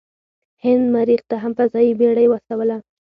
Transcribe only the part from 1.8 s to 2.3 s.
بیړۍ